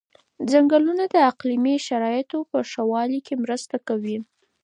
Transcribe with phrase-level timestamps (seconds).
[0.51, 4.17] ځنګلونه د اقلیمي شرایطو په ښه والي کې مرسته کوي.